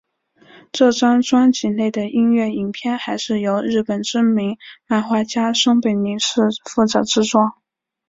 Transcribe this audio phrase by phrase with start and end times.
[0.71, 7.53] 这张专辑内的音乐影片还是由日本知名漫画家松本零士负责制作。